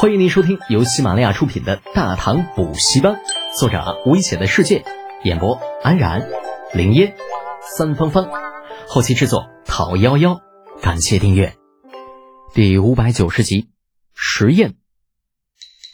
[0.00, 3.14] 欢迎您收听由喜马拉雅出品的《大唐补习班》，
[3.58, 4.84] 作者危险的世界，
[5.24, 6.28] 演播安然、
[6.72, 7.16] 林烟、
[7.76, 8.30] 三芳芳，
[8.86, 10.40] 后期制作陶幺幺。
[10.80, 11.56] 感谢订阅。
[12.54, 13.70] 第五百九十集，
[14.14, 14.76] 实验。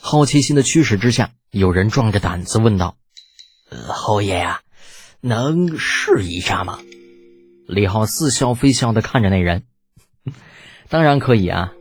[0.02, 2.98] 好奇心的驱使之下，有人壮着胆子问道
[3.72, 4.60] ：“呃侯爷呀，
[5.22, 6.78] 能试一下吗？”
[7.66, 9.64] 李浩似笑非笑的看着那人
[10.90, 11.72] ：“当然可以啊。”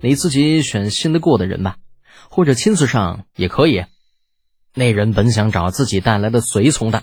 [0.00, 1.76] 你自己选信得过的人吧，
[2.30, 3.84] 或者亲自上也可以。
[4.74, 7.02] 那人本想找自己带来的随从的，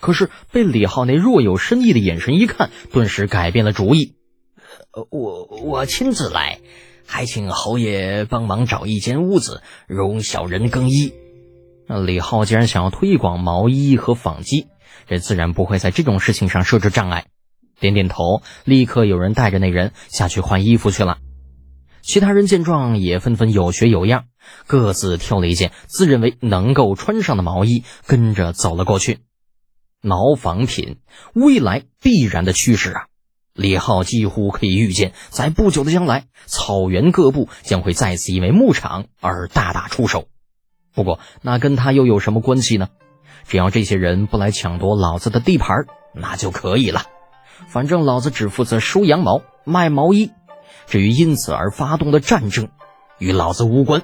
[0.00, 4.14] 可是被李浩那若有深意的眼神一看，顿时改变了主意。
[5.10, 6.60] 我我亲自来，
[7.06, 11.12] 还请侯爷帮忙找一间屋子，容小人更衣。
[11.86, 14.68] 那李浩既然想要推广毛衣和纺机，
[15.08, 17.26] 这自然不会在这种事情上设置障碍。
[17.80, 21.18] 点点头，立刻有人带着那人下去换衣服去了。
[22.10, 24.24] 其他人见状也纷纷有学有样，
[24.66, 29.20] 各自挑了一件自认为能够穿上的毛衣，跟着走了过去。
[30.02, 30.98] 毛纺品
[31.34, 33.06] 未来必然的趋势啊！
[33.54, 40.26] 李浩几乎可以预见，在不久的将来，草原各部将会再次因为牧场而大打出手。
[40.92, 42.88] 不过，那跟他又有什么关系呢？
[43.46, 47.02] 只要这些人不来抢夺老子的地盘，那就可以了。
[47.68, 50.32] 反正老子只负责收羊毛、卖毛衣。
[50.90, 52.68] 至于因此而发动的战争，
[53.18, 54.02] 与老子无关。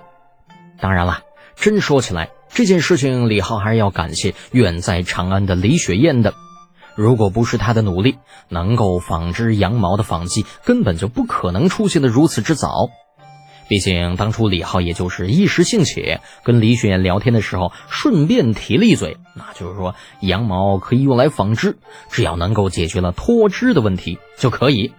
[0.80, 1.24] 当然了，
[1.56, 6.32] 真说起来，这件事情李浩还是要感谢远在长安的李雪燕的。
[6.94, 12.88] 如果不是他的努力，能够纺织羊毛的纺机根本就不可能出现的如此之早。
[13.68, 21.76] 毕竟当初李浩也就是一时兴起，跟李雪燕聊天的时候顺便提了一嘴，那就是说羊毛可以用来纺织，
[22.10, 24.92] 只要能够解决了脱脂的问题就可以。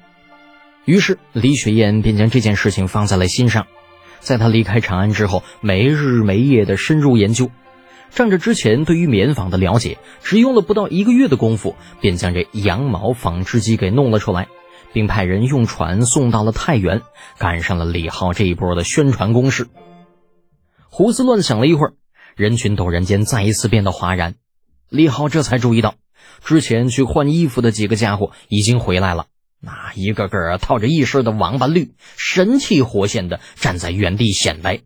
[0.88, 3.68] 于是，李雪燕便将这件事情放在了心上。
[4.22, 7.52] 在她离开长安之后，没日没夜的深入研究，
[8.10, 14.48] 仗着之前对于棉纺的了解，只用了不到一个月的功夫，便将这羊毛纺织机给弄了出来，
[14.94, 17.02] 并派人用船送到了太原，
[17.38, 19.68] 赶上了李浩这一波的宣传攻势。
[20.90, 21.96] 胡思乱想了一会儿，
[22.38, 24.36] 人群陡然间再一次变得哗然。
[24.88, 25.96] 李浩这才注意到，
[26.46, 29.26] 之前去换衣服的几个家伙已经回来了。
[29.68, 34.80] 那一个个套着一身的王八绿，神气活现的站在原地显摆。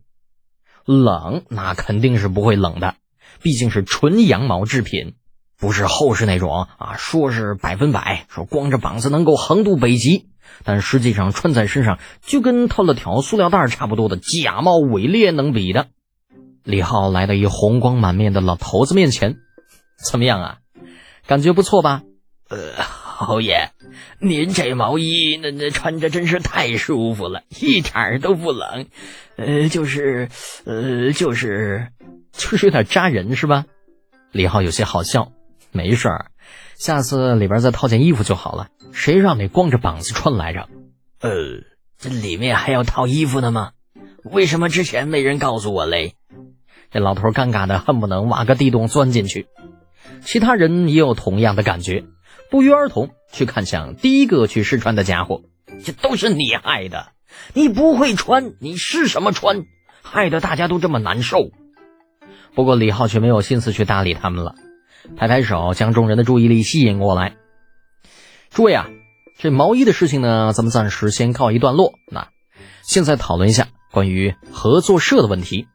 [0.84, 2.96] 冷，那肯定是不会冷的，
[3.42, 5.14] 毕竟是纯羊毛制品，
[5.56, 10.26] 不是后世那种啊，说是百分百，说光着膀子能够横渡北极，
[10.64, 15.90] 但实际上穿在身上就跟套了条塑料袋差不多的假冒伪劣能比的。
[16.64, 19.36] 李浩来到一红光满面的老头子面前，
[20.04, 20.58] 怎么样啊？
[21.28, 22.02] 感觉不错吧？
[22.48, 22.58] 呃。
[23.22, 23.70] 侯爷，
[24.18, 28.86] 您这毛衣那那穿着真是太舒服了，一点儿都不冷。
[29.36, 30.28] 呃，就是，
[30.64, 31.88] 呃，就是，
[32.32, 33.64] 就是有点扎人是吧？
[34.30, 35.32] 李浩有些好笑。
[35.74, 36.26] 没事儿，
[36.76, 38.68] 下次里边再套件衣服就好了。
[38.92, 40.68] 谁让你光着膀子穿来着？
[41.20, 41.30] 呃，
[41.98, 43.70] 这里面还要套衣服的吗？
[44.22, 46.14] 为什么之前没人告诉我嘞？
[46.90, 49.46] 这老头尴尬的恨不能挖个地洞钻进去。
[50.20, 52.04] 其他人也有同样的感觉。
[52.52, 55.40] 不约而同去看向第一个去试穿的家伙，
[55.82, 57.12] 这都是你害的！
[57.54, 59.64] 你不会穿，你试什么穿？
[60.02, 61.38] 害得大家都这么难受。
[62.54, 64.54] 不过李浩却没有心思去搭理他们了，
[65.16, 67.36] 拍拍手将众人的注意力吸引过来。
[68.50, 68.86] 诸位啊，
[69.38, 71.94] 这毛衣的事情呢，咱们暂时先告一段落。
[72.10, 72.28] 那
[72.82, 75.68] 现在讨论一下关于合作社的问题。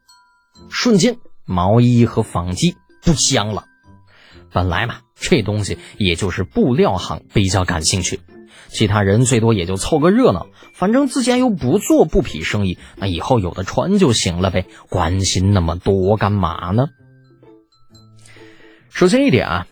[0.70, 3.66] 瞬间，毛衣和纺机不香了。
[4.58, 4.96] 本来嘛。
[5.20, 8.20] 这东西也就是布料行比较感兴趣，
[8.70, 10.48] 其他人最多也就凑个热闹。
[10.74, 16.88] 反正自家又不做布匹生意，那以后有的穿就行了呗，关心那么多干嘛呢？
[18.90, 19.68] 首先一点啊，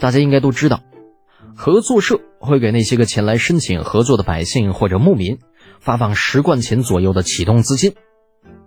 [0.00, 0.80] 大家应该都知道，
[1.54, 5.38] 合作社会给那些个前来申请合作的百姓或者牧民
[5.80, 7.94] 发放十贯钱左右的启动资金，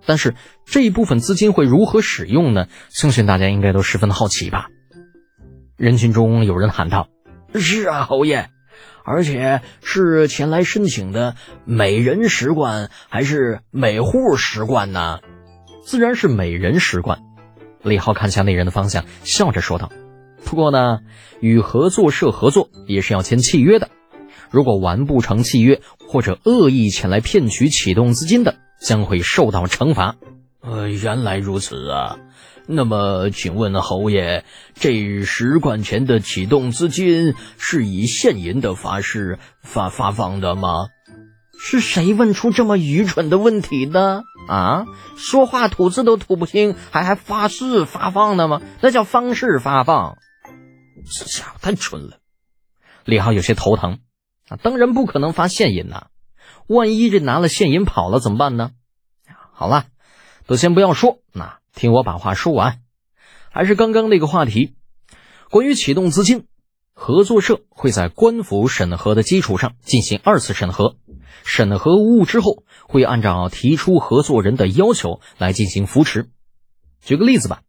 [0.05, 2.67] 但是这一部分资金会如何使用呢？
[2.89, 4.69] 相信大家应该都十分的好奇吧。
[5.77, 7.09] 人群中有人喊道
[7.53, 8.47] ：“是啊，侯爷，
[9.03, 11.35] 而且是前来申请的
[11.65, 15.19] 每人十贯，还是每户十贯呢？
[15.83, 17.19] 自然是每人十贯。”
[17.83, 19.91] 李浩看向那人的方向，笑着说道
[20.45, 20.99] ：“不过呢，
[21.41, 23.89] 与合作社合作也是要签契约的。
[24.49, 30.15] 如果完不成契约，或者恶意前来骗取启动资金的，将会受到惩罚。”
[30.63, 32.17] 呃，原来如此啊。
[32.67, 40.87] 那么，请问侯爷，这十贯钱的启动资金是以现银的方式发发放的吗？
[41.57, 44.85] 是谁问出这么愚蠢的问题的啊？
[45.15, 48.61] 说话吐字都吐不清，还还发誓发放的吗？
[48.81, 50.17] 那叫方式发放。
[51.05, 52.17] 这家伙太蠢了。
[53.05, 53.99] 李浩有些头疼
[54.49, 56.07] 啊，当然不可能发现银呐，
[56.67, 58.71] 万一这拿了现银跑了怎么办呢？
[59.53, 59.85] 好了，
[60.47, 62.79] 都先不要说，那听我把话说完。
[63.49, 64.75] 还是刚刚那个话题，
[65.49, 66.45] 关于启动资金，
[66.93, 70.97] 合作社会在官府审核的基础上进行二次审核，
[71.43, 76.29] 审核无误之后，会按照提出合作人的要求来进行扶持。
[77.01, 77.61] 举个例子吧，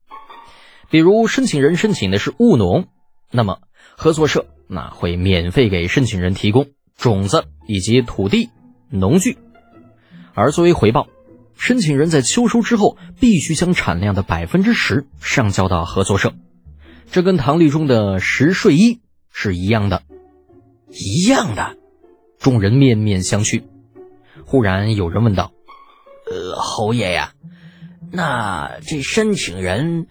[0.90, 2.88] 比如申请人申请的是务农，
[3.31, 3.61] 那么
[3.96, 8.50] 合作社那会免费给申请人提供种子以及土地、
[8.90, 9.38] 农具，
[10.34, 11.06] 而作为回报。
[11.56, 16.35] 申请人在秋收之后，必须将产量的百分之十上交到合作社，
[17.11, 19.00] 这跟唐律中的十税一
[19.32, 20.03] 是一样的，
[20.91, 21.76] 一样的。
[22.38, 23.62] 众人面面相觑。
[24.44, 25.53] 忽然有人问道
[26.31, 27.32] ：“呃，侯爷呀，
[28.12, 30.06] 那这申请人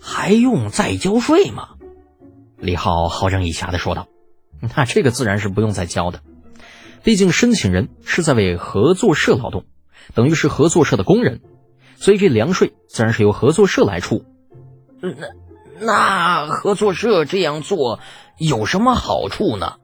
[0.00, 1.68] 还用再交税吗？”
[2.58, 4.08] 李浩好整以暇的说道
[4.74, 6.22] ：“那这个自然是不用再交的，
[7.04, 9.66] 毕竟申请人是在为合作社劳动。”
[10.14, 11.40] 等于是合作社的工人，
[11.96, 14.24] 所以这粮税自然是由合作社来出。
[15.00, 15.28] 那
[15.78, 18.00] 那合作社这样做
[18.38, 19.74] 有什么好处呢？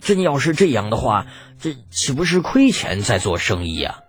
[0.00, 1.26] 真要是这样的话，
[1.58, 4.00] 这岂不是亏钱在做生意呀？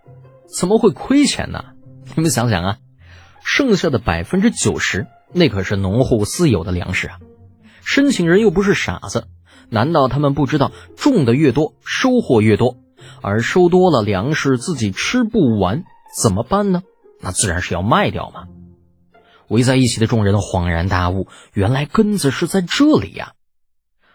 [0.46, 1.64] 怎么会亏钱呢？
[2.16, 2.78] 你们想想啊，
[3.44, 7.19] 剩下的百分之九十，那可是农户私有的粮食啊。
[7.86, 9.28] 申请人又不是傻子，
[9.69, 12.78] 难道他们不知道种的越多，收获越多？
[13.22, 15.84] 而收多了粮食自己吃不完
[16.16, 16.84] 怎么办呢？
[17.22, 18.48] 那自然是要卖掉嘛。
[19.48, 23.34] 围在一起的众人恍然大悟，原来根子是在这里呀。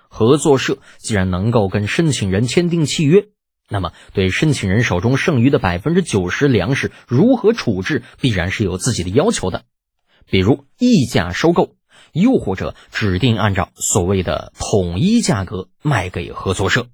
[0.08, 3.28] 合作社既然能够跟申请人签订契约，
[3.68, 9.64] 那么对申请人手中剩余的百分之九十粮食如何处置，必然是有自己的要求的。
[10.30, 11.76] 比如溢价收购，
[12.12, 16.86] 又或者指定按照所谓的统一价格卖给合作社。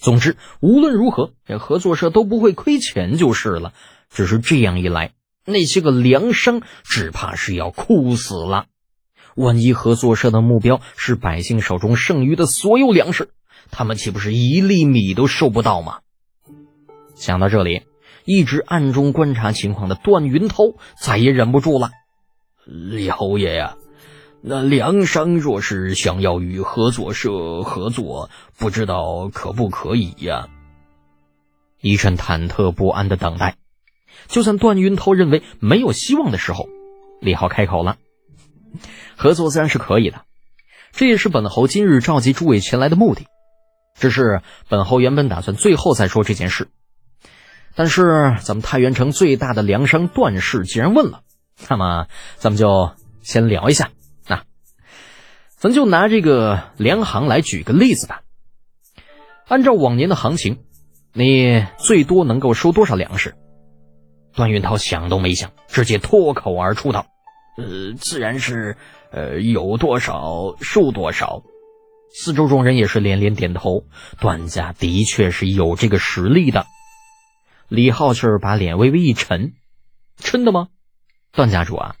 [0.00, 3.74] 总之，无论如何，这合作社都不会亏钱就是了。
[4.08, 5.12] 只是这样一来，
[5.44, 8.66] 那些个粮商只怕是要哭死了。
[9.34, 13.30] 万一合作社的目标是百姓手中剩余的所有粮食，
[13.72, 15.98] 他们岂不是一粒米都收不到吗？
[17.16, 17.82] 想到这里，
[18.24, 20.62] 一直暗中观察情况的段云涛
[21.00, 21.90] 再也忍不住了
[22.64, 23.76] ：“李侯爷呀！”
[24.40, 30.48] 那粮商若是想要与合作社合作，不知道可不可以呀？
[31.80, 33.56] 一阵忐忑不安的等待。
[34.28, 36.68] 就算段云涛认为没有希望的时候，
[37.20, 37.96] 李浩开口了
[39.18, 40.22] ：“合作自然是可以的，
[40.92, 43.26] 这也是本侯今日召集诸位前来的目的。
[43.98, 46.68] 只是本侯原本打算最后再说这件事，
[47.74, 51.22] 但是咱们太原城最大的粮商段氏既然问了，
[51.68, 52.06] 那么
[52.36, 52.92] 咱们就
[53.22, 53.90] 先聊一下。”
[55.58, 58.22] 咱就拿这个粮行来举个例子吧。
[59.48, 60.60] 按照往年的行情，
[61.12, 63.34] 你最多能够收多少粮食？
[64.34, 67.06] 段云涛想都没想，直接脱口而出道
[67.58, 68.76] ：“呃，自然是，
[69.10, 71.42] 呃，有多少收多少。”
[72.14, 73.84] 四周众人也是连连点头。
[74.20, 76.66] 段家的确是有这个实力的。
[77.66, 79.54] 李浩是把脸微微一沉
[80.16, 80.68] ：“真的吗？
[81.32, 81.96] 段家主啊，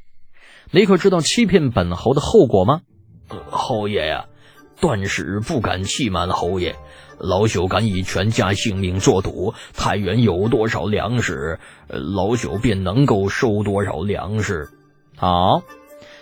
[0.70, 2.82] 你可知道欺骗本侯的后果吗？”
[3.50, 4.26] 侯爷呀，
[4.80, 6.76] 段氏不敢欺瞒侯爷，
[7.18, 11.58] 老朽敢以全家性命作赌，太原有多少粮食，
[11.88, 14.70] 老朽便能够收多少粮食。
[15.16, 15.62] 好，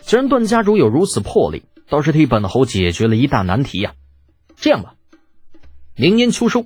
[0.02, 3.94] 既然段家主有如此魄力，倒是替本侯解决了一大难题呀。
[4.56, 4.94] 这样吧，
[5.96, 6.64] 明年秋收，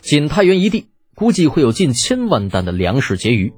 [0.00, 3.54] 仅太原一地，估计会有近千万担的粮食结余。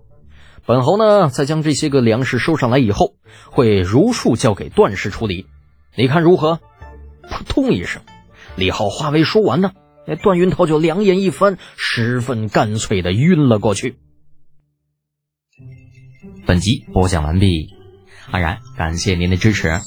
[0.66, 3.14] 本侯呢，在将这些个粮食收上来以后，
[3.50, 5.46] 会如数交给段氏处理。
[5.96, 6.60] 你看如何？
[7.28, 8.02] 扑通一声，
[8.54, 9.72] 李浩话未说完呢，
[10.06, 13.96] 那段云涛就两眼一翻，十分干脆的晕了过去。
[16.46, 17.74] 本集播讲完毕，
[18.30, 19.80] 安然感谢您的支持。